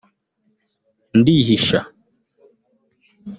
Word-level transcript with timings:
ndihisha 1.19 1.79